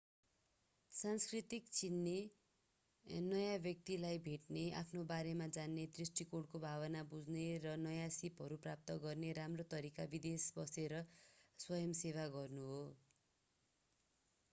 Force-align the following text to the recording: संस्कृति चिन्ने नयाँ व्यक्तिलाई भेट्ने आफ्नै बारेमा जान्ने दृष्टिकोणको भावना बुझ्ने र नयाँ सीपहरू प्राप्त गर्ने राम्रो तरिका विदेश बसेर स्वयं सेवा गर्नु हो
संस्कृति 0.93 1.57
चिन्ने 1.69 2.13
नयाँ 3.25 3.57
व्यक्तिलाई 3.65 4.21
भेट्ने 4.23 4.63
आफ्नै 4.79 5.03
बारेमा 5.11 5.47
जान्ने 5.57 5.83
दृष्टिकोणको 5.97 6.61
भावना 6.63 7.03
बुझ्ने 7.11 7.43
र 7.65 7.75
नयाँ 7.83 8.07
सीपहरू 8.15 8.57
प्राप्त 8.63 8.95
गर्ने 9.03 9.31
राम्रो 9.39 9.65
तरिका 9.75 10.07
विदेश 10.15 10.47
बसेर 10.57 10.97
स्वयं 11.59 11.93
सेवा 12.01 12.25
गर्नु 12.31 12.65
हो 12.71 12.81